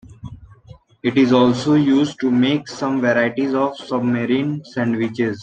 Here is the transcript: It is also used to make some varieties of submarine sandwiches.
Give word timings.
It 1.03 1.15
is 1.15 1.31
also 1.31 1.75
used 1.75 2.19
to 2.21 2.31
make 2.31 2.67
some 2.67 3.01
varieties 3.01 3.53
of 3.53 3.77
submarine 3.77 4.63
sandwiches. 4.65 5.39